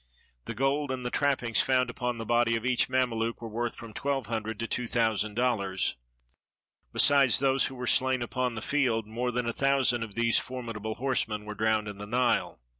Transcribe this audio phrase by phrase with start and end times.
[0.45, 3.75] The gold and the trappings found upon the body of each Mame luke were worth
[3.75, 5.95] from twelve hundred to two thousand dollars.
[6.91, 10.95] Besides those who were slain upon the field, more than a thousand of these formidable
[10.95, 12.59] horsemen were drowned in the Nile.